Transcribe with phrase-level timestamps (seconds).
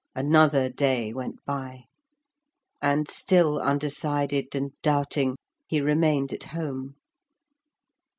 [0.15, 1.83] Another day went by,
[2.81, 6.95] and still undecided and doubting, he remained at home.